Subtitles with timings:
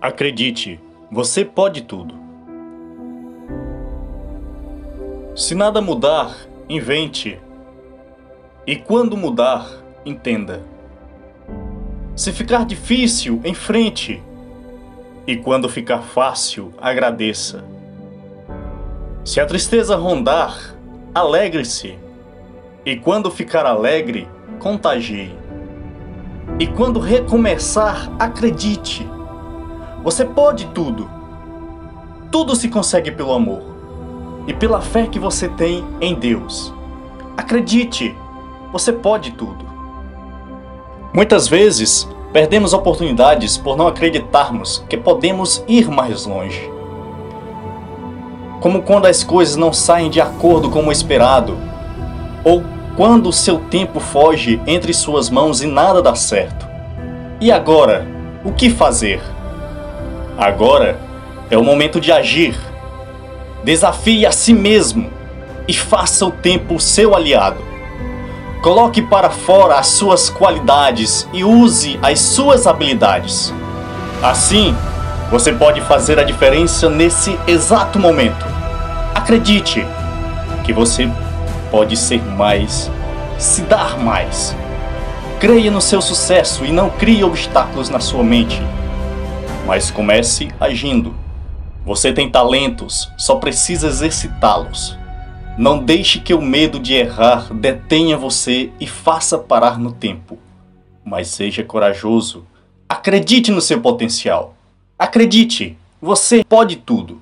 [0.00, 0.80] Acredite,
[1.12, 2.14] você pode tudo.
[5.36, 6.34] Se nada mudar,
[6.70, 7.38] invente.
[8.66, 9.70] E quando mudar,
[10.06, 10.62] entenda.
[12.16, 14.22] Se ficar difícil, enfrente.
[15.26, 17.62] E quando ficar fácil, agradeça.
[19.22, 20.74] Se a tristeza rondar,
[21.14, 21.98] alegre-se.
[22.86, 24.26] E quando ficar alegre,
[24.58, 25.34] contagie.
[26.58, 29.06] E quando recomeçar, acredite.
[30.02, 31.08] Você pode tudo.
[32.30, 33.62] Tudo se consegue pelo amor
[34.46, 36.72] e pela fé que você tem em Deus.
[37.36, 38.16] Acredite,
[38.72, 39.64] você pode tudo.
[41.12, 46.70] Muitas vezes, perdemos oportunidades por não acreditarmos que podemos ir mais longe.
[48.60, 51.56] Como quando as coisas não saem de acordo como esperado,
[52.44, 52.62] ou
[52.96, 56.66] quando o seu tempo foge entre suas mãos e nada dá certo.
[57.40, 58.06] E agora,
[58.44, 59.20] o que fazer?
[60.40, 60.98] Agora
[61.50, 62.58] é o momento de agir.
[63.62, 65.10] Desafie a si mesmo
[65.68, 67.62] e faça o tempo seu aliado.
[68.62, 73.52] Coloque para fora as suas qualidades e use as suas habilidades.
[74.22, 74.74] Assim,
[75.30, 78.46] você pode fazer a diferença nesse exato momento.
[79.14, 79.86] Acredite
[80.64, 81.06] que você
[81.70, 82.90] pode ser mais,
[83.38, 84.56] se dar mais.
[85.38, 88.62] Creia no seu sucesso e não crie obstáculos na sua mente
[89.66, 91.14] mas comece agindo.
[91.84, 94.98] Você tem talentos, só precisa exercitá-los.
[95.58, 100.38] Não deixe que o medo de errar detenha você e faça parar no tempo.
[101.04, 102.44] Mas seja corajoso.
[102.88, 104.54] Acredite no seu potencial.
[104.98, 107.19] Acredite, você pode tudo.